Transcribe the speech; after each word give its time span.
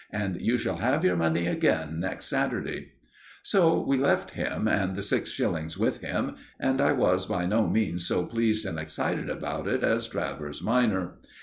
And 0.09 0.41
you 0.41 0.57
shall 0.57 0.77
have 0.77 1.05
your 1.05 1.15
money 1.15 1.45
again 1.45 1.99
next 1.99 2.25
Saturday." 2.25 2.93
So 3.43 3.79
we 3.85 3.99
left 3.99 4.31
him, 4.31 4.67
and 4.67 4.95
the 4.95 5.03
six 5.03 5.29
shillings 5.29 5.77
with 5.77 5.99
him, 5.99 6.37
and 6.59 6.81
I 6.81 6.91
was 6.91 7.27
by 7.27 7.45
no 7.45 7.67
means 7.67 8.07
so 8.07 8.25
pleased 8.25 8.65
and 8.65 8.79
excited 8.79 9.29
about 9.29 9.67
it 9.67 9.83
as 9.83 10.07
Travers 10.07 10.63
minor. 10.63 11.19